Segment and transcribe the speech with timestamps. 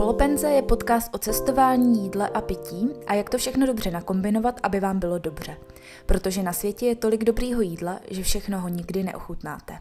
[0.00, 4.80] Polopenze je podcast o cestování, jídle a pití a jak to všechno dobře nakombinovat, aby
[4.80, 5.56] vám bylo dobře.
[6.06, 9.78] Protože na světě je tolik dobrýho jídla, že všechno ho nikdy neochutnáte.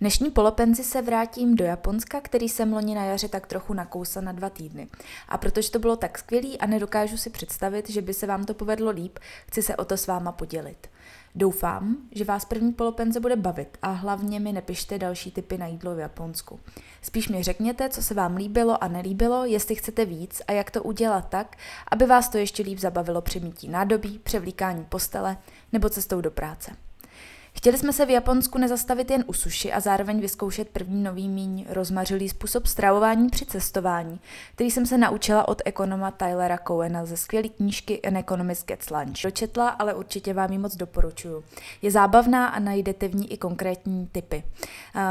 [0.00, 4.32] Dnešní polopenzi se vrátím do Japonska, který jsem loni na jaře tak trochu nakousal na
[4.32, 4.88] dva týdny.
[5.28, 8.54] A protože to bylo tak skvělý a nedokážu si představit, že by se vám to
[8.54, 10.88] povedlo líp, chci se o to s váma podělit.
[11.34, 15.94] Doufám, že vás první polopenze bude bavit a hlavně mi nepište další typy na jídlo
[15.94, 16.60] v Japonsku.
[17.02, 20.82] Spíš mi řekněte, co se vám líbilo a nelíbilo, jestli chcete víc a jak to
[20.82, 21.56] udělat tak,
[21.90, 25.36] aby vás to ještě líp zabavilo při mítí nádobí, převlíkání postele
[25.72, 26.87] nebo cestou do práce.
[27.58, 31.66] Chtěli jsme se v Japonsku nezastavit jen u suši a zároveň vyzkoušet první nový míň
[31.68, 34.20] rozmařilý způsob stravování při cestování,
[34.54, 39.22] který jsem se naučila od ekonoma Tylera Cohena ze skvělé knížky An Economist Gets Lunch.
[39.24, 41.44] Dočetla, ale určitě vám ji moc doporučuju.
[41.82, 44.44] Je zábavná a najdete v ní i konkrétní typy.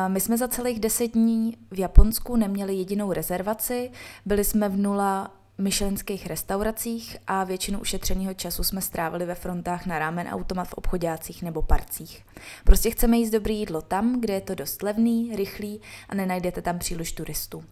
[0.07, 3.91] My jsme za celých deset dní v Japonsku neměli jedinou rezervaci,
[4.25, 9.99] byli jsme v nula myšlenských restauracích a většinu ušetřeného času jsme strávili ve frontách na
[9.99, 12.26] rámen automat v obchodácích nebo parcích.
[12.63, 16.79] Prostě chceme jíst dobré jídlo tam, kde je to dost levný, rychlý a nenajdete tam
[16.79, 17.63] příliš turistů.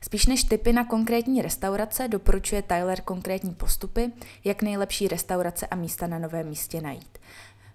[0.00, 4.12] Spíš než typy na konkrétní restaurace doporučuje Tyler konkrétní postupy,
[4.44, 7.18] jak nejlepší restaurace a místa na novém místě najít.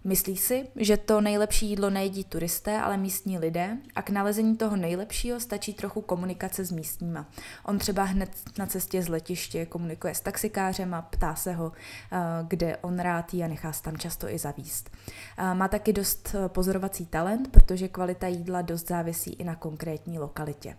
[0.08, 4.75] Myslí si, že to nejlepší jídlo nejedí turisté, ale místní lidé a k nalezení toho
[4.75, 7.25] nejlepšího stačí trochu komunikace s místníma.
[7.66, 11.72] On třeba hned na cestě z letiště komunikuje s taxikářem a ptá se ho,
[12.11, 14.89] eh, kde on rád jí a nechá se tam často i zavíst.
[15.38, 20.19] Eh, má taky dost eh, pozorovací talent, protože kvalita jídla dost závisí i na konkrétní
[20.19, 20.77] lokalitě.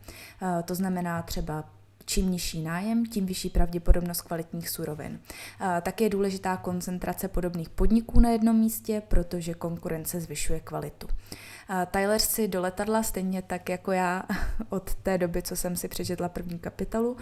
[0.64, 1.64] To znamená třeba
[2.08, 5.20] Čím nižší nájem, tím vyšší pravděpodobnost kvalitních surovin.
[5.82, 11.08] Tak je důležitá koncentrace podobných podniků na jednom místě, protože konkurence zvyšuje kvalitu.
[11.90, 14.22] Tyler si do letadla, stejně tak jako já
[14.68, 17.16] od té doby, co jsem si přečetla první kapitolu,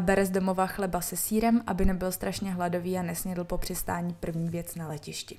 [0.00, 4.48] bere z domova chleba se sírem, aby nebyl strašně hladový a nesnědl po přistání první
[4.48, 5.38] věc na letišti.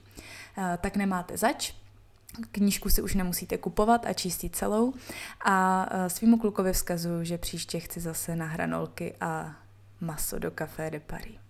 [0.81, 1.73] Tak nemáte zač,
[2.51, 4.93] Knížku si už nemusíte kupovat a číst celou.
[5.45, 9.55] A e, svýmu klukovi vzkazuju, že příště chci zase na hranolky a
[10.01, 11.45] maso do Café de Paris.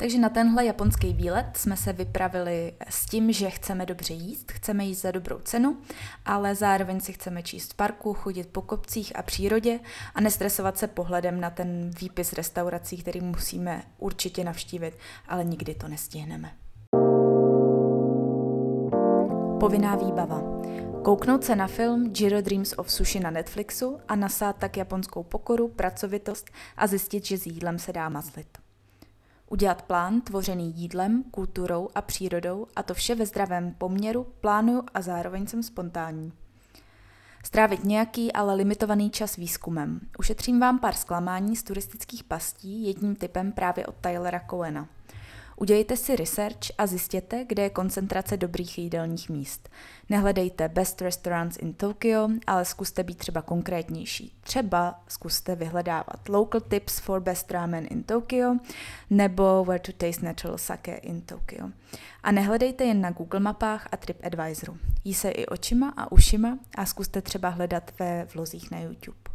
[0.00, 4.84] Takže na tenhle japonský výlet jsme se vypravili s tím, že chceme dobře jíst, chceme
[4.84, 5.76] jíst za dobrou cenu,
[6.24, 9.80] ale zároveň si chceme číst v parku, chodit po kopcích a přírodě
[10.14, 14.98] a nestresovat se pohledem na ten výpis restaurací, který musíme určitě navštívit,
[15.28, 16.52] ale nikdy to nestihneme.
[19.60, 20.42] Povinná výbava.
[21.02, 25.68] Kouknout se na film Jiro Dreams of Sushi na Netflixu a nasát tak japonskou pokoru,
[25.68, 28.58] pracovitost a zjistit, že s jídlem se dá mazlit.
[29.50, 35.02] Udělat plán tvořený jídlem, kulturou a přírodou a to vše ve zdravém poměru, plánuju a
[35.02, 36.32] zároveň jsem spontánní.
[37.44, 40.00] Strávit nějaký, ale limitovaný čas výzkumem.
[40.18, 44.88] Ušetřím vám pár zklamání z turistických pastí jedním typem právě od Tylera Coena–
[45.60, 49.68] Udělejte si research a zjistěte, kde je koncentrace dobrých jídelních míst.
[50.08, 54.34] Nehledejte best restaurants in Tokyo, ale zkuste být třeba konkrétnější.
[54.40, 58.56] Třeba zkuste vyhledávat local tips for best ramen in Tokyo
[59.10, 61.68] nebo where to taste natural sake in Tokyo.
[62.22, 64.78] A nehledejte jen na Google mapách a TripAdvisoru.
[65.04, 69.27] Jí se i očima a ušima a zkuste třeba hledat ve vlozích na YouTube.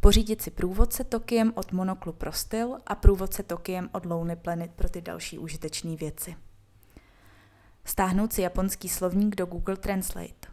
[0.00, 4.88] Pořídit si průvodce Tokiem od Monoklu pro styl a průvodce Tokiem od Lonely Planet pro
[4.88, 6.36] ty další užitečné věci.
[7.84, 10.48] Stáhnout si japonský slovník do Google Translate.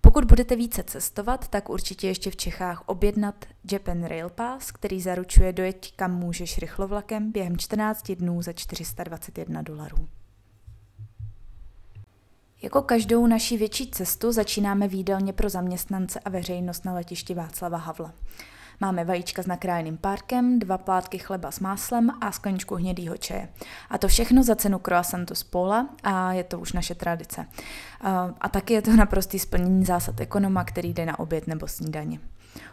[0.00, 5.52] Pokud budete více cestovat, tak určitě ještě v Čechách objednat Japan Rail Pass, který zaručuje
[5.52, 10.08] dojet kam můžeš rychlovlakem během 14 dnů za 421 dolarů.
[12.66, 18.12] Jako každou naši větší cestu začínáme výdelně pro zaměstnance a veřejnost na letišti Václava Havla.
[18.80, 23.48] Máme vajíčka s nakrájeným párkem, dva plátky chleba s máslem a skleničku hnědýho čaje.
[23.90, 27.46] A to všechno za cenu croissantu z pola a je to už naše tradice.
[28.40, 32.20] A taky je to naprostý splnění zásad ekonoma, který jde na oběd nebo snídaně.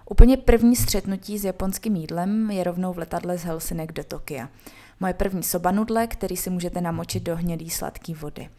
[0.10, 4.50] Úplně první střetnutí s japonským jídlem je rovnou v letadle z Helsinek do Tokia.
[5.00, 8.50] Moje první soba nudle, který si můžete namočit do hnědý sladké vody.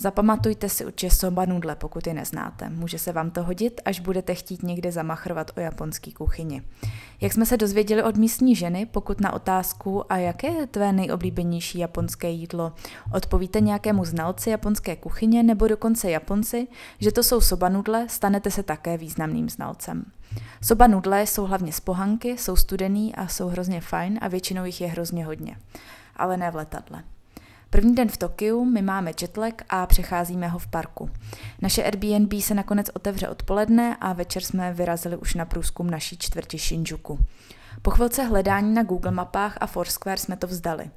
[0.00, 2.68] Zapamatujte si určitě soba nudle, pokud je neznáte.
[2.68, 6.62] Může se vám to hodit, až budete chtít někde zamachrovat o japonský kuchyni.
[7.20, 11.78] Jak jsme se dozvěděli od místní ženy, pokud na otázku a jaké je tvé nejoblíbenější
[11.78, 12.72] japonské jídlo,
[13.14, 16.68] odpovíte nějakému znalci japonské kuchyně nebo dokonce Japonci,
[16.98, 20.04] že to jsou soba nudle, stanete se také významným znalcem.
[20.62, 24.80] Soba nudle jsou hlavně z pohanky, jsou studený a jsou hrozně fajn a většinou jich
[24.80, 25.56] je hrozně hodně.
[26.16, 27.02] Ale ne v letadle.
[27.70, 31.10] První den v Tokiu my máme jetlag a přecházíme ho v parku.
[31.62, 36.58] Naše Airbnb se nakonec otevře odpoledne a večer jsme vyrazili už na průzkum naší čtvrti
[36.58, 37.18] Shinjuku.
[37.82, 40.90] Po chvilce hledání na Google mapách a Foursquare jsme to vzdali.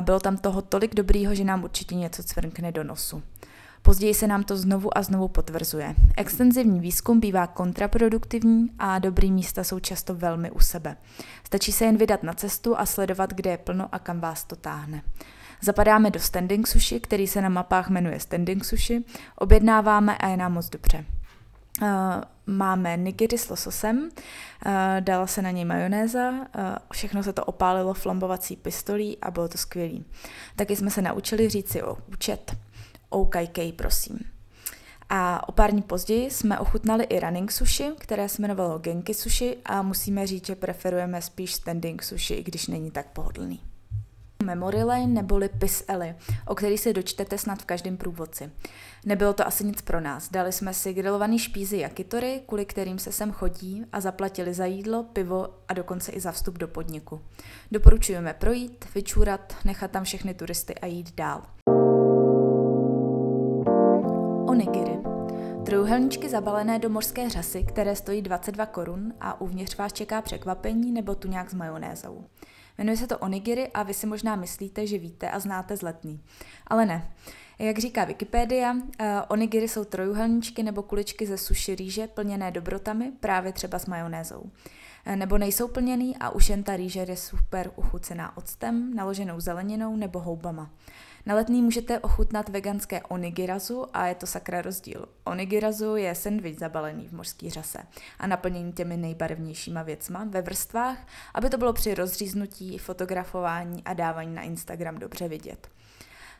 [0.00, 3.22] Bylo tam toho tolik dobrýho, že nám určitě něco cvrkne do nosu.
[3.82, 5.94] Později se nám to znovu a znovu potvrzuje.
[6.16, 10.96] Extenzivní výzkum bývá kontraproduktivní a dobrý místa jsou často velmi u sebe.
[11.44, 14.56] Stačí se jen vydat na cestu a sledovat, kde je plno a kam vás to
[14.56, 15.02] táhne.
[15.62, 19.04] Zapadáme do standing sushi, který se na mapách jmenuje standing sushi,
[19.36, 21.04] objednáváme a je nám moc dobře.
[21.82, 21.86] Uh,
[22.46, 26.40] máme nigiri s lososem, uh, dala se na něj majonéza, uh,
[26.92, 30.04] všechno se to opálilo flambovací pistolí a bylo to skvělý.
[30.56, 32.56] Taky jsme se naučili říct si o účet.
[33.08, 34.18] OKK, prosím.
[35.08, 39.56] A o pár dní později jsme ochutnali i running sushi, které se jmenovalo Genki sushi
[39.64, 43.60] a musíme říct, že preferujeme spíš standing sushi, i když není tak pohodlný.
[44.48, 46.14] Memory Lane neboli Pis Eli,
[46.46, 48.50] o který si dočtete snad v každém průvodci.
[49.06, 50.30] Nebylo to asi nic pro nás.
[50.30, 55.02] Dali jsme si grilovaný špízy jakitory, kvůli kterým se sem chodí a zaplatili za jídlo,
[55.02, 57.20] pivo a dokonce i za vstup do podniku.
[57.72, 61.42] Doporučujeme projít, vyčůrat, nechat tam všechny turisty a jít dál.
[64.48, 64.98] Onigiri.
[65.64, 71.14] Trojuhelníčky zabalené do mořské řasy, které stojí 22 korun a uvnitř vás čeká překvapení nebo
[71.14, 72.24] tu nějak s majonézou.
[72.78, 76.20] Jmenuje se to onigiri a vy si možná myslíte, že víte a znáte zletný.
[76.66, 77.10] Ale ne.
[77.58, 78.80] Jak říká Wikipedia, uh,
[79.28, 84.40] onigiri jsou trojuhelníčky nebo kuličky ze suši rýže plněné dobrotami, právě třeba s majonézou.
[84.40, 89.96] Uh, nebo nejsou plněný a už jen ta rýže je super uchucená octem, naloženou zeleninou
[89.96, 90.70] nebo houbama.
[91.28, 95.08] Na letný můžete ochutnat veganské onigirazu a je to sakra rozdíl.
[95.24, 97.78] Onigirazu je sendvič zabalený v mořský řase
[98.18, 100.98] a naplněný těmi nejbarevnějšíma věcma ve vrstvách,
[101.34, 105.68] aby to bylo při rozříznutí, fotografování a dávání na Instagram dobře vidět.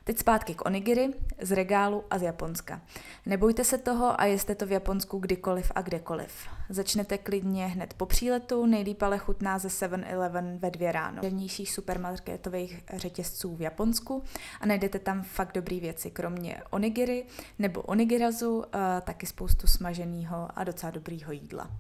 [0.09, 1.09] Teď zpátky k onigiri
[1.41, 2.81] z regálu a z Japonska.
[3.27, 6.49] Nebojte se toho a jeste to v Japonsku kdykoliv a kdekoliv.
[6.69, 11.23] Začnete klidně hned po příletu, nejlíp ale chutná ze 7-Eleven ve dvě ráno.
[11.23, 14.23] Levnějších supermarketových řetězců v Japonsku
[14.61, 17.25] a najdete tam fakt dobré věci, kromě onigiri
[17.59, 18.65] nebo onigirazu,
[19.03, 21.71] taky spoustu smaženého a docela dobrýho jídla.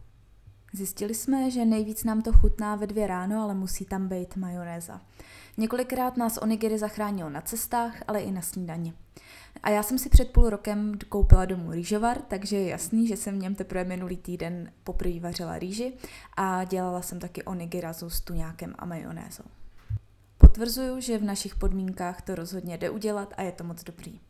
[0.73, 5.00] Zjistili jsme, že nejvíc nám to chutná ve dvě ráno, ale musí tam být majonéza.
[5.56, 8.94] Několikrát nás onigiri zachránil na cestách, ale i na snídani.
[9.62, 13.35] A já jsem si před půl rokem koupila domů rýžovar, takže je jasný, že jsem
[13.35, 15.93] v něm teprve minulý týden poprvé vařila rýži
[16.37, 19.44] a dělala jsem taky onigirazu s tuňákem a majonézou.
[20.38, 24.21] Potvrzuju, že v našich podmínkách to rozhodně jde udělat a je to moc dobrý.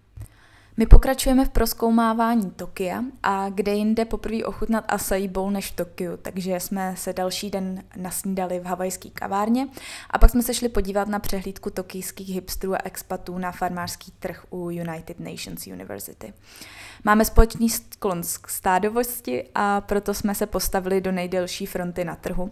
[0.79, 6.17] My pokračujeme v proskoumávání Tokia a kde jinde poprvé ochutnat acai bowl než v Tokiu,
[6.17, 9.69] takže jsme se další den nasnídali v havajské kavárně
[10.11, 14.45] a pak jsme se šli podívat na přehlídku tokijských hipstrů a expatů na farmářský trh
[14.51, 16.33] u United Nations University.
[17.05, 22.51] Máme společný sklon k stádovosti a proto jsme se postavili do nejdelší fronty na trhu.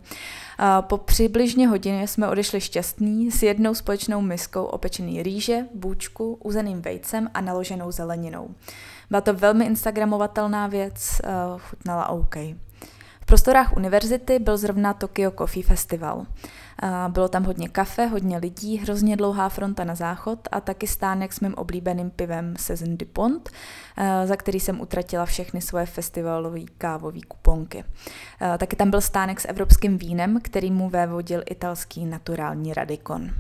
[0.81, 7.31] Po přibližně hodině jsme odešli šťastní s jednou společnou miskou opečený rýže, bůčku, uzeným vejcem
[7.35, 8.55] a naloženou zeleninou.
[9.11, 11.21] Byla to velmi instagramovatelná věc,
[11.59, 12.37] chutnala OK.
[13.21, 16.27] V prostorách univerzity byl zrovna Tokyo Coffee Festival.
[17.09, 21.41] Bylo tam hodně kafe, hodně lidí, hrozně dlouhá fronta na záchod a taky stánek s
[21.41, 23.51] mým oblíbeným pivem Saison Dupont,
[24.25, 27.85] za který jsem utratila všechny svoje festivalové kávové kuponky.
[28.59, 33.31] Taky tam byl stánek s evropským vínem, který mu vévodil italský naturální radikon.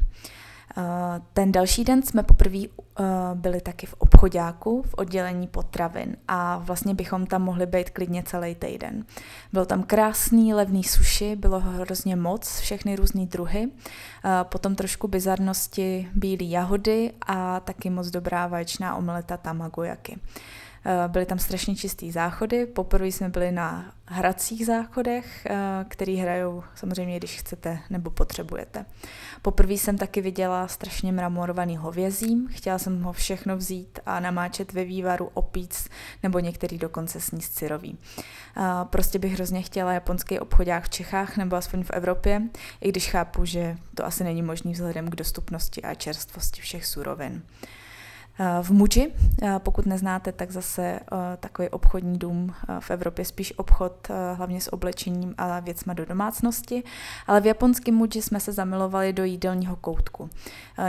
[0.78, 3.04] Eh, ten další den jsme poprvé eh,
[3.34, 8.54] byli taky v obchodáku v oddělení potravin a vlastně bychom tam mohli být klidně celý
[8.54, 9.04] týden.
[9.52, 13.68] Bylo tam krásný, levný suši, bylo hrozně moc, všechny různé druhy,
[14.24, 20.18] eh, potom trošku bizarnosti, bílé jahody a taky moc dobrá vaječná omeleta tamagoyaki.
[20.88, 22.66] Eh, byly tam strašně čistý záchody.
[22.66, 28.84] Poprvé jsme byli na hracích záchodech, eh, který hrajou samozřejmě, když chcete nebo potřebujete.
[29.42, 32.48] Poprvé jsem taky viděla strašně mramorovaný hovězím.
[32.50, 35.88] Chtěla jsem ho všechno vzít a namáčet ve vývaru, opíc
[36.22, 37.98] nebo některý dokonce sníst syrový.
[38.56, 42.42] Eh, prostě bych hrozně chtěla japonský obchodák v Čechách nebo aspoň v Evropě,
[42.80, 47.42] i když chápu, že to asi není možný vzhledem k dostupnosti a čerstvosti všech surovin.
[48.38, 51.00] Eh, v Muji, eh, pokud neznáte, tak zase eh,
[51.40, 56.82] takový obchodní dům v Evropě, spíš obchod hlavně s oblečením a věcma do domácnosti,
[57.26, 60.30] ale v japonském Muji jsme se zamilovali do jídelního koutku,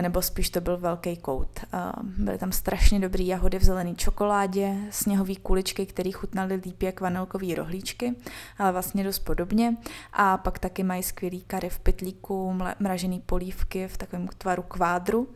[0.02, 1.60] nebo spíš to byl velký kout.
[2.04, 7.56] Byly tam strašně dobrý jahody v zelené čokoládě, sněhové kuličky, které chutnaly líp jak vanilkové
[7.56, 8.16] rohlíčky,
[8.58, 9.78] ale vlastně dost podobně.
[10.14, 15.28] A pak taky mají skvělý kary v pytlíku, mražený polívky v takovém tvaru kvádru,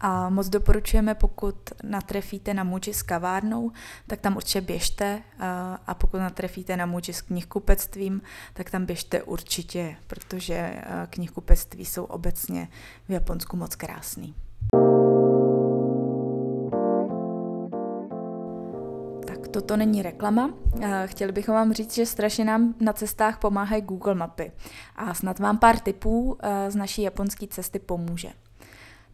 [0.00, 3.72] A moc doporučujeme, pokud natrefíte na muči s kavárnou,
[4.06, 5.22] tak tam určitě běžte
[5.86, 8.22] a pokud natrefíte na muči s knihkupectvím,
[8.52, 10.74] tak tam běžte určitě, protože
[11.10, 12.68] knihkupectví jsou obecně
[13.08, 14.34] v Japonsku moc krásný.
[19.56, 20.50] toto není reklama.
[21.06, 24.52] Chtěli bychom vám říct, že strašně nám na cestách pomáhají Google mapy.
[24.96, 26.38] A snad vám pár tipů
[26.68, 28.28] z naší japonské cesty pomůže.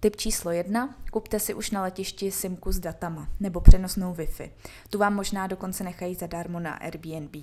[0.02, 4.50] Tip číslo jedna, kupte si už na letišti simku s datama nebo přenosnou Wi-Fi.
[4.90, 7.37] Tu vám možná dokonce nechají zadarmo na Airbnb.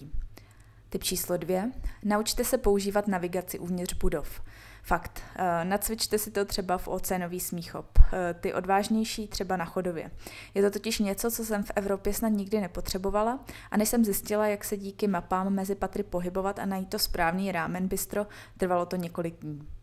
[0.89, 1.71] Tip číslo dvě,
[2.03, 4.41] naučte se používat navigaci uvnitř budov.
[4.83, 8.03] Fakt, uh, nacvičte si to třeba v Oceanový smíchop, uh,
[8.39, 10.11] ty odvážnější třeba na chodově.
[10.53, 14.47] Je to totiž něco, co jsem v Evropě snad nikdy nepotřebovala a než jsem zjistila,
[14.47, 18.95] jak se díky mapám mezi patry pohybovat a najít to správný rámen bistro, trvalo to
[18.95, 19.78] několik dní.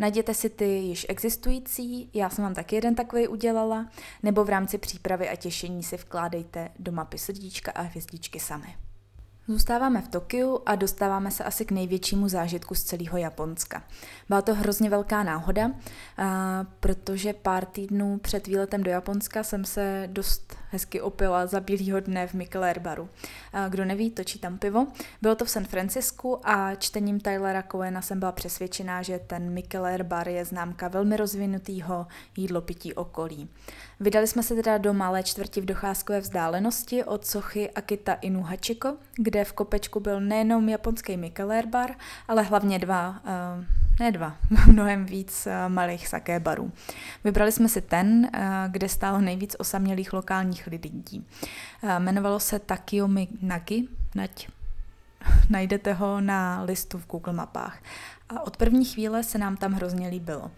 [0.00, 3.86] Najděte si ty již existující, já jsem vám taky jeden takový udělala,
[4.22, 8.76] nebo v rámci přípravy a těšení si vkládejte do mapy srdíčka a hvězdičky sami.
[9.46, 13.82] Zůstáváme v Tokiu a dostáváme se asi k největšímu zážitku z celého Japonska.
[14.28, 15.70] Byla to hrozně velká náhoda,
[16.80, 22.26] protože pár týdnů před výletem do Japonska jsem se dost hezky opila za bílýho dne
[22.26, 23.08] v Mikkeler baru.
[23.68, 24.86] Kdo neví, točí tam pivo.
[25.22, 30.02] Bylo to v San Francisku a čtením Tylera Coena jsem byla přesvědčená, že ten Mikkeler
[30.02, 33.48] bar je známka velmi rozvinutého jídlo pití okolí.
[34.00, 38.96] Vydali jsme se teda do malé čtvrti v docházkové vzdálenosti od sochy Akita Inu Hachiko,
[39.16, 41.90] kde v kopečku byl nejenom japonský Mikkeler bar,
[42.28, 43.64] ale hlavně dva, uh,
[44.00, 46.72] ne dva, mnohem víc uh, malých saké barů.
[47.24, 51.26] Vybrali jsme si ten, uh, kde stálo nejvíc osamělých lokálních lidí.
[51.82, 54.48] Uh, jmenovalo se Takiomi Nagi, nať
[55.50, 57.78] najdete ho na listu v Google mapách.
[58.28, 60.50] A od první chvíle se nám tam hrozně líbilo.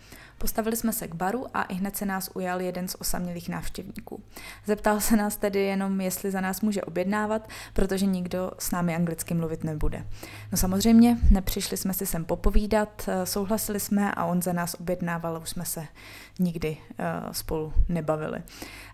[0.42, 4.22] Postavili jsme se k baru a i hned se nás ujal jeden z osamělých návštěvníků.
[4.66, 9.34] Zeptal se nás tedy jenom, jestli za nás může objednávat, protože nikdo s námi anglicky
[9.34, 10.06] mluvit nebude.
[10.52, 15.50] No samozřejmě, nepřišli jsme si sem popovídat, souhlasili jsme a on za nás objednával, už
[15.50, 15.86] jsme se
[16.38, 18.42] nikdy uh, spolu nebavili.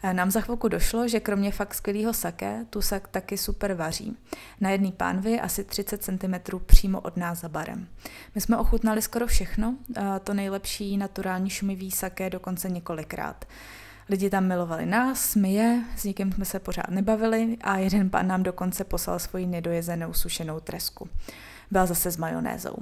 [0.04, 4.16] Uh, nám za chvilku došlo, že kromě fakt skvělého sake, tu sak taky super vaří.
[4.60, 7.88] Na jedný pánvi asi 30 cm přímo od nás za barem.
[8.34, 9.76] My jsme ochutnali skoro všechno,
[10.24, 13.44] to nejlepší naturální šumivý sake dokonce několikrát.
[14.08, 18.26] Lidi tam milovali nás, my je, s nikým jsme se pořád nebavili a jeden pán
[18.26, 21.08] nám dokonce poslal svoji nedojezenou sušenou tresku.
[21.70, 22.76] Byla zase s majonézou.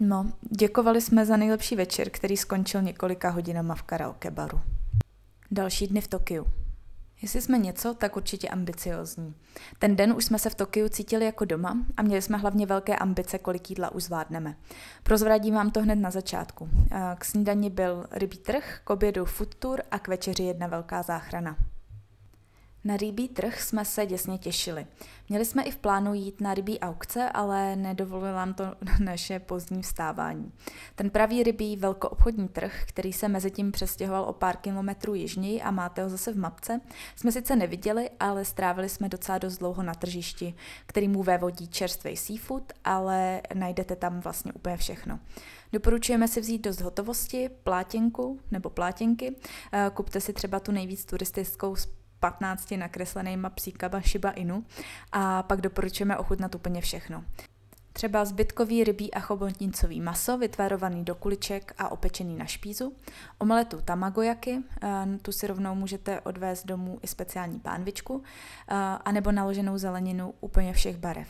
[0.00, 4.60] No, děkovali jsme za nejlepší večer, který skončil několika hodinama v karaoke baru.
[5.50, 6.46] Další dny v Tokiu.
[7.22, 9.34] Jestli jsme něco, tak určitě ambiciozní.
[9.78, 12.96] Ten den už jsme se v Tokiu cítili jako doma a měli jsme hlavně velké
[12.96, 14.56] ambice, kolik jídla už zvládneme.
[15.02, 16.68] Prozvradím vám to hned na začátku.
[17.18, 21.56] K snídani byl rybí trh, k obědu food tour a k večeři jedna velká záchrana.
[22.84, 24.86] Na rybí trh jsme se děsně těšili.
[25.28, 28.64] Měli jsme i v plánu jít na rybí aukce, ale nedovolilo nám to
[29.04, 30.52] naše pozdní vstávání.
[30.94, 35.70] Ten pravý rybí velkoobchodní trh, který se mezi tím přestěhoval o pár kilometrů jižněji a
[35.70, 36.80] máte ho zase v mapce,
[37.16, 40.54] jsme sice neviděli, ale strávili jsme docela dost dlouho na tržišti,
[40.86, 45.18] který mu vévodí čerstvý seafood, ale najdete tam vlastně úplně všechno.
[45.72, 49.36] Doporučujeme si vzít dost hotovosti, plátěnku nebo plátěnky.
[49.72, 51.76] Eh, kupte si třeba tu nejvíc turistickou
[52.22, 54.64] 15 nakreslenýma psíkama Shiba Inu
[55.12, 57.24] a pak doporučujeme ochutnat úplně všechno.
[57.92, 62.92] Třeba zbytkový rybí a chobotnicový maso, vytvarovaný do kuliček a opečený na špízu,
[63.38, 68.22] omeletu tamagojaky, eh, tu si rovnou můžete odvést domů i speciální pánvičku,
[68.68, 71.28] eh, anebo naloženou zeleninu úplně všech barev.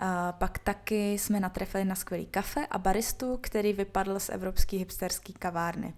[0.00, 5.32] Eh, pak taky jsme natrefili na skvělý kafe a baristu, který vypadl z evropské hipsterské
[5.32, 5.94] kavárny.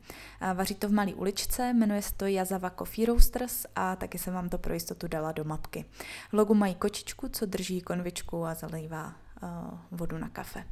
[0.55, 4.49] Vaří to v malé uličce, jmenuje se to Yazava Coffee Roasters a taky jsem vám
[4.49, 5.85] to pro jistotu dala do mapky.
[6.31, 9.15] V logu mají kočičku, co drží konvičku a zalejvá
[9.91, 10.65] vodu na kafe.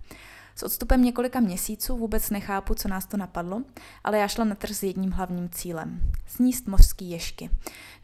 [0.59, 3.63] S odstupem několika měsíců vůbec nechápu, co nás to napadlo,
[4.05, 6.01] ale já šla na trh s jedním hlavním cílem.
[6.27, 7.51] Sníst mořský ješky.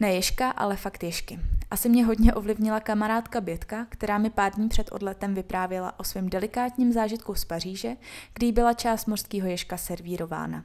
[0.01, 1.41] Ne ješka, ale fakt ješky.
[1.71, 6.29] Asi mě hodně ovlivnila kamarádka Bětka, která mi pár dní před odletem vyprávěla o svém
[6.29, 7.97] delikátním zážitku z Paříže,
[8.35, 10.65] kdy byla část mořského ješka servírována.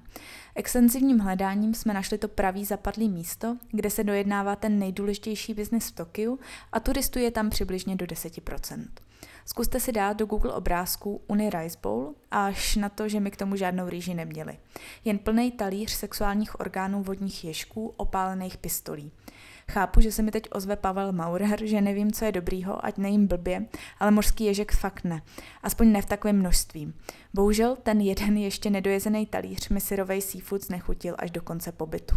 [0.55, 5.95] Extenzivním hledáním jsme našli to pravý zapadlý místo, kde se dojednává ten nejdůležitější biznis v
[5.95, 6.39] Tokiu
[6.71, 8.85] a turistů je tam přibližně do 10%.
[9.49, 13.37] Zkuste si dát do Google obrázku Uni Rice Bowl, až na to, že my k
[13.37, 14.57] tomu žádnou rýži neměli.
[15.05, 19.11] Jen plný talíř sexuálních orgánů vodních ježků, opálených pistolí.
[19.71, 23.27] Chápu, že se mi teď ozve Pavel Maurer, že nevím, co je dobrýho, ať nejím
[23.27, 23.65] blbě,
[23.99, 25.21] ale mořský ježek fakt ne.
[25.63, 26.93] Aspoň ne v takovém množství.
[27.33, 32.15] Bohužel ten jeden ještě nedojezený talíř mi syrovej seafood znechutil až do konce pobytu.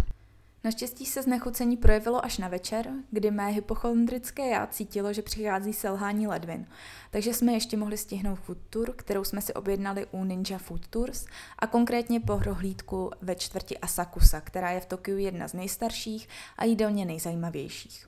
[0.64, 6.26] Naštěstí se znechucení projevilo až na večer, kdy mé hypochondrické já cítilo, že přichází selhání
[6.26, 6.66] ledvin.
[7.10, 11.26] Takže jsme ještě mohli stihnout food tour, kterou jsme si objednali u Ninja Food Tours
[11.58, 16.28] a konkrétně po prohlídku ve čtvrti Asakusa, která je v Tokiu jedna z nejstarších
[16.58, 18.06] a jídelně nejzajímavějších.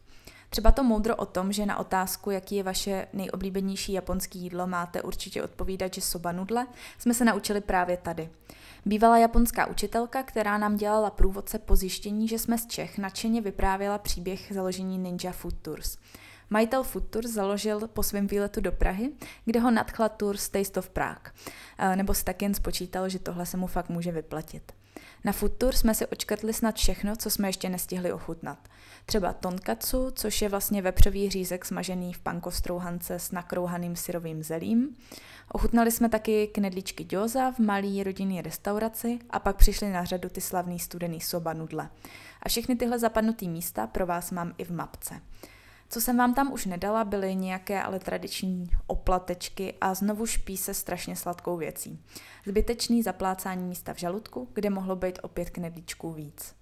[0.50, 5.02] Třeba to moudro o tom, že na otázku, jaký je vaše nejoblíbenější japonské jídlo, máte
[5.02, 6.66] určitě odpovídat, že soba nudle,
[6.98, 8.30] jsme se naučili právě tady.
[8.86, 13.98] Bývalá japonská učitelka, která nám dělala průvodce po zjištění, že jsme z Čech, nadšeně vyprávěla
[13.98, 15.98] příběh založení Ninja Food Tours.
[16.50, 19.12] Majitel Food Tours založil po svém výletu do Prahy,
[19.44, 21.32] kde ho nadchla Tours Taste of Prague.
[21.78, 24.72] Eh, nebo si tak jen spočítal, že tohle se mu fakt může vyplatit.
[25.24, 28.58] Na Food Tour jsme si očkrtli snad všechno, co jsme ještě nestihli ochutnat.
[29.06, 34.96] Třeba tonkatsu, což je vlastně vepřový řízek smažený v pankostrouhance s nakrouhaným syrovým zelím.
[35.52, 40.40] Ochutnali jsme taky knedlíčky gyoza v malý rodinný restauraci a pak přišli na řadu ty
[40.40, 41.90] slavný studený soba nudle.
[42.42, 45.20] A všechny tyhle zapadnutý místa pro vás mám i v mapce.
[45.88, 50.74] Co jsem vám tam už nedala, byly nějaké ale tradiční oplatečky a znovu špí se
[50.74, 52.02] strašně sladkou věcí.
[52.46, 56.54] Zbytečný zaplácání místa v žaludku, kde mohlo být opět knedlíčků víc.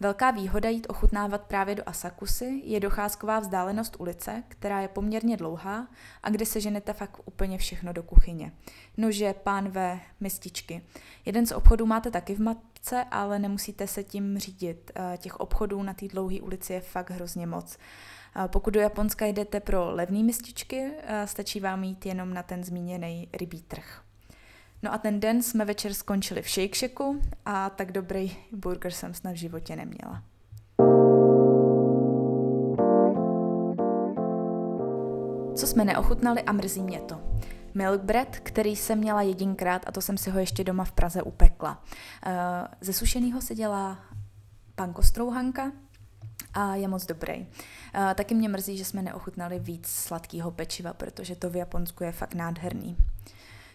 [0.00, 5.88] Velká výhoda jít ochutnávat právě do Asakusy je docházková vzdálenost ulice, která je poměrně dlouhá
[6.22, 8.52] a kde se ženete fakt úplně všechno do kuchyně.
[8.96, 10.82] Nože, pánve, mističky.
[11.24, 14.90] Jeden z obchodů máte taky v mapce, ale nemusíte se tím řídit.
[14.94, 17.78] Eh, těch obchodů na té dlouhé ulici je fakt hrozně moc.
[18.46, 23.28] Pokud do Japonska jdete pro levné mističky, eh, stačí vám jít jenom na ten zmíněný
[23.32, 24.07] rybí trh.
[24.82, 29.14] No a ten den jsme večer skončili v Shake Shacku a tak dobrý burger jsem
[29.14, 30.22] snad v životě neměla.
[35.56, 37.20] Co jsme neochutnali a mrzí mě to.
[37.74, 41.22] Milk bread, který jsem měla jedinkrát a to jsem si ho ještě doma v Praze
[41.22, 41.82] upekla.
[42.26, 42.32] Eh,
[42.80, 43.98] ze sušeného se dělá
[44.74, 45.72] pankostrouhanka,
[46.54, 47.40] a je moc dobrý.
[47.40, 52.12] Uh, taky mě mrzí, že jsme neochutnali víc sladkého pečiva, protože to v Japonsku je
[52.12, 52.96] fakt nádherný.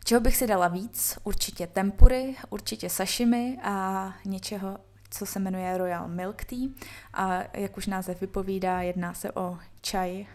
[0.03, 1.17] Čeho bych si dala víc?
[1.24, 4.77] Určitě tempury, určitě sashimi a něčeho,
[5.09, 6.70] co se jmenuje Royal Milk Tea.
[7.13, 10.25] A jak už název vypovídá, jedná se o čaj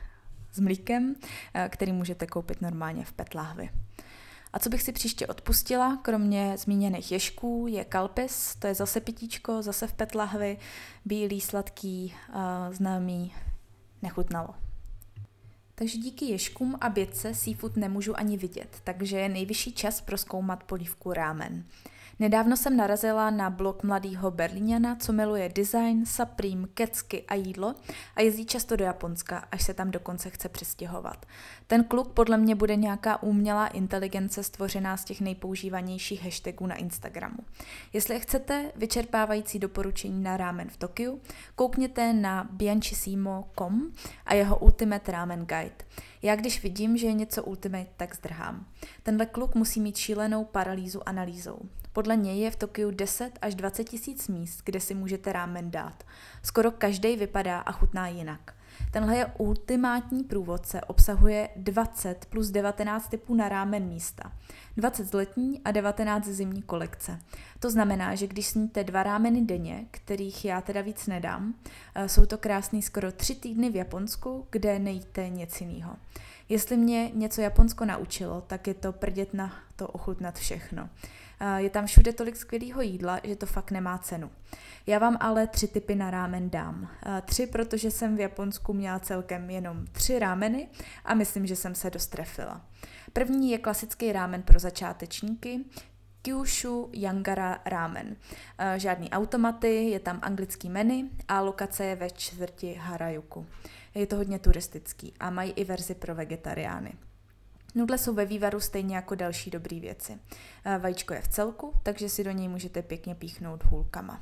[0.52, 1.14] s mlíkem,
[1.54, 3.70] eh, který můžete koupit normálně v petláhvi.
[4.52, 9.62] A co bych si příště odpustila, kromě zmíněných ješků, je kalpis, to je zase pitíčko,
[9.62, 10.58] zase v petlahvi,
[11.04, 13.34] bílý, sladký, uh, známý,
[14.02, 14.67] nechutnalo.
[15.78, 21.12] Takže díky ješkům a bědce seafood nemůžu ani vidět, takže je nejvyšší čas proskoumat polívku
[21.12, 21.64] rámen.
[22.20, 27.74] Nedávno jsem narazila na blog mladého Berlíňana, co miluje design, Supreme, kecky a jídlo
[28.16, 31.26] a jezdí často do Japonska, až se tam dokonce chce přestěhovat.
[31.66, 37.38] Ten kluk podle mě bude nějaká umělá inteligence stvořená z těch nejpoužívanějších hashtagů na Instagramu.
[37.92, 41.20] Jestli chcete vyčerpávající doporučení na rámen v Tokiu,
[41.54, 43.92] koukněte na bianchisimo.com
[44.26, 45.84] a jeho Ultimate Ramen Guide.
[46.22, 48.66] Já když vidím, že je něco ultimate, tak zdrhám.
[49.02, 51.58] Tenhle kluk musí mít šílenou paralýzu analýzou.
[51.92, 56.04] Podle něj je v Tokiu 10 až 20 tisíc míst, kde si můžete rámen dát.
[56.42, 58.54] Skoro každý vypadá a chutná jinak.
[58.90, 64.32] Tenhle je ultimátní průvodce, obsahuje 20 plus 19 typů na rámen místa.
[64.76, 67.20] 20 z letní a 19 z zimní kolekce.
[67.58, 71.54] To znamená, že když sníte dva rámeny denně, kterých já teda víc nedám,
[71.94, 75.96] eh, jsou to krásný skoro tři týdny v Japonsku, kde nejíte nic jiného.
[76.48, 80.88] Jestli mě něco Japonsko naučilo, tak je to prdět na to ochutnat všechno.
[81.56, 84.30] Je tam všude tolik skvělého jídla, že to fakt nemá cenu.
[84.88, 86.88] Já vám ale tři typy na rámen dám.
[87.24, 90.68] Tři, protože jsem v Japonsku měla celkem jenom tři rámeny
[91.04, 92.60] a myslím, že jsem se dostrefila.
[93.12, 95.64] První je klasický rámen pro začátečníky,
[96.22, 98.16] Kyushu Yangara Ramen.
[98.76, 103.46] Žádný automaty, je tam anglický menu a lokace je ve čtvrti Harajuku.
[103.94, 106.92] Je to hodně turistický a mají i verzi pro vegetariány.
[107.74, 110.18] Nudle jsou ve vývaru stejně jako další dobré věci.
[110.64, 114.20] Eh, vajíčko je v celku, takže si do něj můžete pěkně píchnout hůlkama.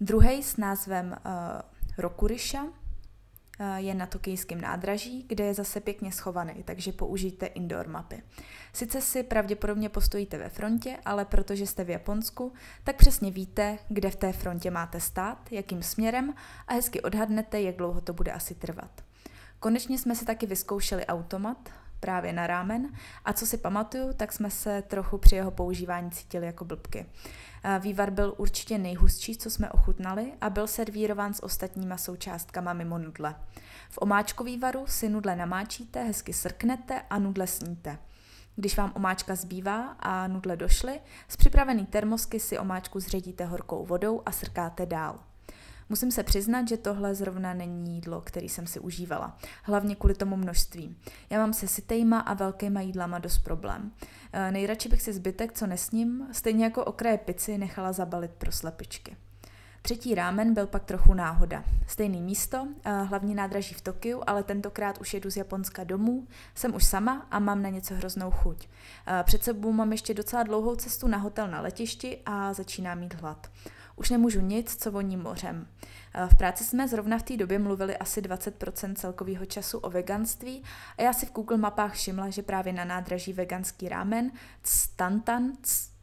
[0.00, 1.32] Druhý s názvem uh,
[1.98, 2.70] Rokurisha uh,
[3.76, 8.22] je na tokijském nádraží, kde je zase pěkně schovaný, takže použijte indoor mapy.
[8.72, 12.52] Sice si pravděpodobně postojíte ve frontě, ale protože jste v Japonsku,
[12.84, 16.34] tak přesně víte, kde v té frontě máte stát, jakým směrem
[16.66, 19.04] a hezky odhadnete, jak dlouho to bude asi trvat.
[19.60, 21.68] Konečně jsme si taky vyzkoušeli automat,
[22.00, 22.88] právě na rámen
[23.24, 27.06] a co si pamatuju, tak jsme se trochu při jeho používání cítili jako blbky.
[27.78, 33.34] Vývar byl určitě nejhustší, co jsme ochutnali a byl servírován s ostatníma součástkama mimo nudle.
[33.90, 37.98] V omáčku vývaru si nudle namáčíte, hezky srknete a nudle sníte.
[38.56, 44.22] Když vám omáčka zbývá a nudle došly, z připravený termosky si omáčku zředíte horkou vodou
[44.26, 45.18] a srkáte dál.
[45.88, 49.38] Musím se přiznat, že tohle zrovna není jídlo, který jsem si užívala.
[49.62, 50.96] Hlavně kvůli tomu množství.
[51.30, 53.92] Já mám se sitejma a velkýma jídlama dost problém.
[54.32, 59.16] E, nejradši bych si zbytek, co nesním, stejně jako okraje pici, nechala zabalit pro slepičky.
[59.82, 61.64] Třetí rámen byl pak trochu náhoda.
[61.86, 62.68] Stejný místo,
[63.04, 67.38] hlavní nádraží v Tokiu, ale tentokrát už jedu z Japonska domů, jsem už sama a
[67.38, 68.68] mám na něco hroznou chuť.
[69.22, 73.50] Před sebou mám ještě docela dlouhou cestu na hotel na letišti a začínám mít hlad.
[73.98, 75.66] Už nemůžu nic, co voní mořem.
[76.28, 80.62] V práci jsme zrovna v té době mluvili asi 20% celkového času o veganství
[80.98, 84.30] a já si v Google mapách všimla, že právě na nádraží veganský rámen,
[84.62, 85.52] Stantan,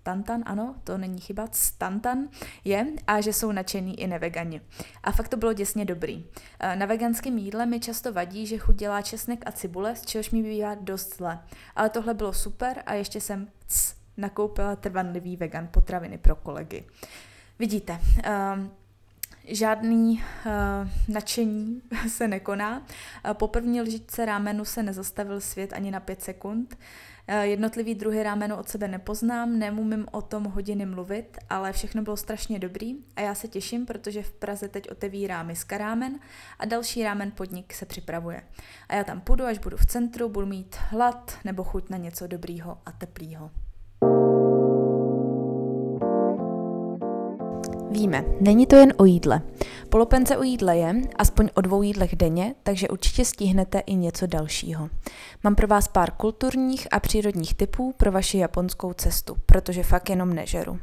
[0.03, 2.27] Tantan, ano, to není chyba, Tantan
[2.63, 4.61] je a že jsou nadšený i nevegani.
[5.03, 6.25] A fakt to bylo děsně dobrý.
[6.59, 10.31] Eh, na veganském jídle mi často vadí, že chuť dělá česnek a cibule, z čehož
[10.31, 11.39] mi bývá dost zle.
[11.75, 16.85] Ale tohle bylo super a ještě jsem cs, nakoupila trvanlivý vegan potraviny pro kolegy.
[17.59, 17.99] Vidíte,
[18.55, 18.71] um,
[19.47, 22.79] žádný uh, nadšení se nekoná.
[22.79, 26.77] Uh, po první lžičce rámenu se nezastavil svět ani na pět sekund.
[27.27, 32.17] Eh, jednotlivý druhy rámenu od sebe nepoznám, nemůžu o tom hodiny mluvit, ale všechno bylo
[32.17, 36.19] strašně dobrý a já se těším, protože v Praze teď otevírá Miska rámen
[36.59, 38.43] a další rámen podnik se připravuje.
[38.89, 42.27] A já tam půjdu, až budu v centru, budu mít hlad nebo chuť na něco
[42.27, 43.51] dobrýho a teplýho.
[47.95, 49.41] Víme, není to jen o jídle.
[49.89, 54.89] Polopence o jídle je aspoň o dvou jídlech denně, takže určitě stihnete i něco dalšího.
[55.43, 60.33] Mám pro vás pár kulturních a přírodních typů pro vaši japonskou cestu, protože fakt jenom
[60.33, 60.79] nežeru.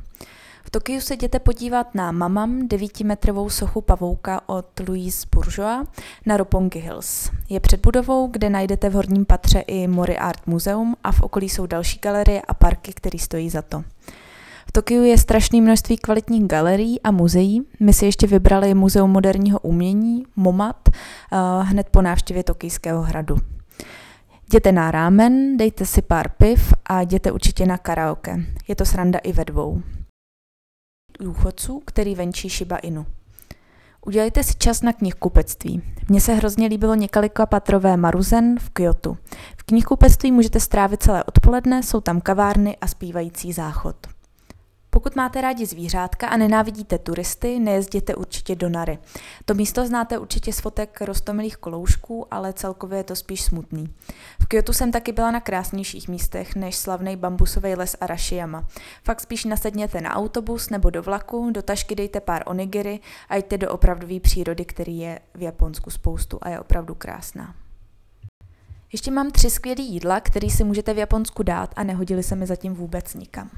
[0.64, 5.88] V Tokiu se jděte podívat na Mamam, 9-metrovou sochu pavouka od Louise Bourgeois
[6.27, 7.31] na Roppongi Hills.
[7.48, 11.48] Je před budovou, kde najdete v horním patře i Mori Art Museum a v okolí
[11.48, 13.85] jsou další galerie a parky, které stojí za to.
[14.68, 17.62] V Tokiu je strašné množství kvalitních galerií a muzeí.
[17.81, 23.37] My si ještě vybrali Muzeum moderního umění, MOMAT, uh, hned po návštěvě Tokijského hradu.
[24.46, 28.44] Jděte na rámen, dejte si pár piv a jděte určitě na karaoke.
[28.68, 29.83] Je to sranda i ve dvou.
[31.20, 33.07] Důchodců, který venčí Shiba Inu.
[34.07, 35.83] Udělejte si čas na knihkupectví.
[36.09, 39.16] Mně se hrozně líbilo několika patrové Maruzen v Kyoto.
[39.57, 43.96] V knihkupectví můžete strávit celé odpoledne, jsou tam kavárny a zpívající záchod.
[44.94, 48.98] Pokud máte rádi zvířátka a nenávidíte turisty, nejezděte určitě do Nary.
[49.44, 53.94] To místo znáte určitě z fotek rostomilých koloušků, ale celkově je to spíš smutný.
[54.40, 58.66] V Kyoto jsem taky byla na krásnějších místech než slavný bambusový les Arashiyama.
[59.05, 63.59] Fakt spíš nasedněte na autobus nebo do vlaku, do tašky dejte pár onigiry a jděte
[63.59, 67.55] do opravdové přírody, který je v Japonsku spoustu a je opravdu krásná.
[68.92, 72.46] Ještě mám tři skvělé jídla, které si můžete v Japonsku dát a nehodili se mi
[72.46, 73.50] zatím vůbec nikam.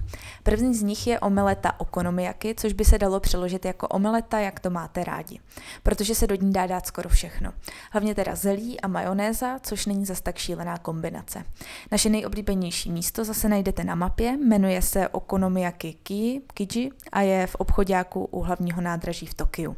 [0.43, 4.71] První z nich je omeleta okonomiyaki, což by se dalo přeložit jako omeleta, jak to
[4.71, 5.41] máte rádi,
[5.83, 7.53] protože se do ní dá dát skoro všechno.
[7.91, 11.45] Hlavně teda zelí a majonéza, což není zas tak šílená kombinace.
[11.93, 17.55] Naše nejoblíbenější místo zase najdete na mapě, jmenuje se Okonomiyaki Kiji, Kiji a je v
[17.55, 19.77] obchodáku u hlavního nádraží v Tokiu.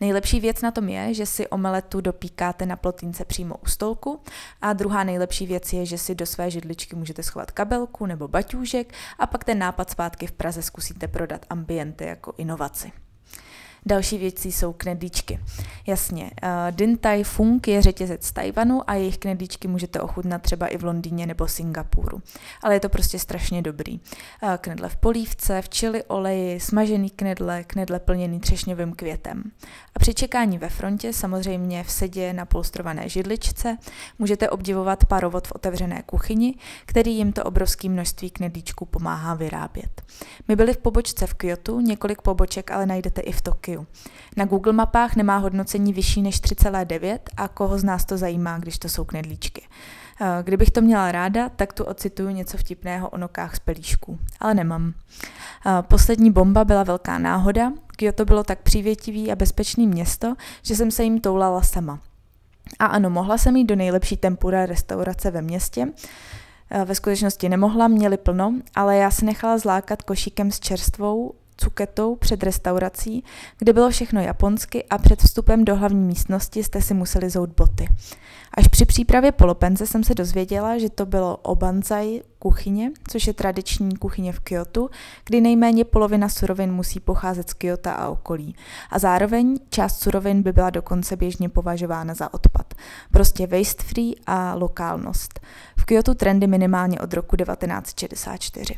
[0.00, 4.20] Nejlepší věc na tom je, že si omeletu dopíkáte na plotínce přímo u stolku
[4.60, 8.94] a druhá nejlepší věc je, že si do své židličky můžete schovat kabelku nebo baťůžek
[9.18, 12.92] a pak ten nápad zpátky v Praze zkusíte prodat ambiente jako inovaci.
[13.88, 15.40] Další věci jsou knedlíčky.
[15.86, 16.30] Jasně, uh,
[16.70, 20.84] Din Tai Fung je řetězec z Tajvanu a jejich knedlíčky můžete ochutnat třeba i v
[20.84, 22.22] Londýně nebo Singapuru.
[22.62, 24.00] Ale je to prostě strašně dobrý.
[24.42, 29.42] Uh, knedle v polívce, v čili oleji, smažený knedle, knedle plněný třešňovým květem.
[29.94, 33.76] A při čekání ve frontě, samozřejmě v sedě na polstrované židličce,
[34.18, 36.54] můžete obdivovat parovod v otevřené kuchyni,
[36.86, 40.02] který jim to obrovské množství knedlíčků pomáhá vyrábět.
[40.48, 43.77] My byli v pobočce v Kyoto, několik poboček ale najdete i v Tokiu.
[43.78, 43.86] Tokiu.
[44.36, 48.78] Na Google mapách nemá hodnocení vyšší než 3,9 a koho z nás to zajímá, když
[48.78, 49.62] to jsou knedlíčky.
[50.20, 54.54] Eh, kdybych to měla ráda, tak tu ocituju něco vtipného o nokách z pelíšků, ale
[54.54, 54.92] nemám.
[55.66, 57.72] Eh, poslední bomba byla velká náhoda.
[57.96, 62.00] Kyoto bylo tak přívětivý a bezpečný město, že jsem se jim toulala sama.
[62.78, 65.88] A ano, mohla jsem jít do nejlepší tempura restaurace ve městě,
[66.70, 72.16] eh, ve skutečnosti nemohla, měli plno, ale já se nechala zlákat košíkem s čerstvou cuketou
[72.16, 73.24] před restaurací,
[73.58, 77.88] kde bylo všechno japonsky a před vstupem do hlavní místnosti jste si museli zout boty.
[78.54, 83.96] Až při přípravě polopence jsem se dozvěděla, že to bylo obanzai kuchyně, což je tradiční
[83.96, 84.88] kuchyně v Kyoto,
[85.24, 88.56] kdy nejméně polovina surovin musí pocházet z Kyoto a okolí.
[88.90, 92.74] A zároveň část surovin by byla dokonce běžně považována za odpad.
[93.10, 95.40] Prostě waste free a lokálnost.
[95.78, 98.76] V Kyoto trendy minimálně od roku 1964.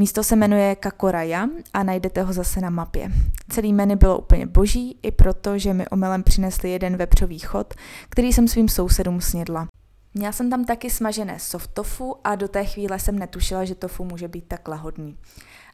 [0.00, 3.12] Místo se jmenuje Kakoraya a najdete ho zase na mapě.
[3.48, 7.74] Celý menu bylo úplně boží, i proto, že mi omylem přinesli jeden vepřový chod,
[8.08, 9.68] který jsem svým sousedům snědla.
[10.14, 14.04] Měla jsem tam taky smažené soft tofu a do té chvíle jsem netušila, že tofu
[14.04, 15.16] může být tak lahodný.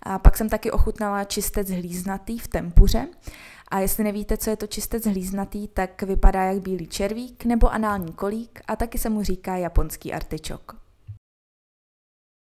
[0.02, 3.08] A pak jsem taky ochutnala čistec hlíznatý v tempuře.
[3.68, 8.12] A jestli nevíte, co je to čistec hlíznatý, tak vypadá jak bílý červík nebo anální
[8.12, 10.85] kolík a taky se mu říká japonský artičok.